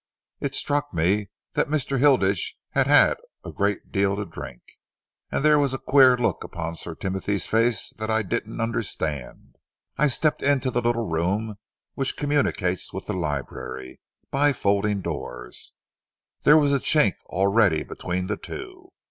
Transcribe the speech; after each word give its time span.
It 0.39 0.55
struck 0.55 0.95
me 0.95 1.29
that 1.53 1.67
Mr. 1.67 1.99
Hilditch 1.99 2.57
had 2.71 2.87
had 2.87 3.17
a 3.45 3.51
great 3.51 3.91
deal 3.91 4.15
to 4.15 4.25
drink, 4.25 4.63
and 5.31 5.45
there 5.45 5.59
was 5.59 5.75
a 5.75 5.77
queer 5.77 6.17
look 6.17 6.43
on 6.55 6.73
Sir 6.73 6.95
Timothy's 6.95 7.45
face 7.45 7.93
that 7.97 8.09
I 8.09 8.23
didn't 8.23 8.59
understand. 8.59 9.57
I 9.99 10.07
stepped 10.07 10.41
into 10.41 10.71
the 10.71 10.81
little 10.81 11.07
room 11.07 11.59
which 11.93 12.17
communicates 12.17 12.91
with 12.91 13.05
the 13.05 13.13
library 13.13 13.99
by 14.31 14.53
folding 14.53 15.01
doors. 15.01 15.73
There 16.45 16.57
was 16.57 16.71
a 16.71 16.79
chink 16.79 17.13
already 17.29 17.83
between 17.83 18.25
the 18.25 18.37
two. 18.37 18.89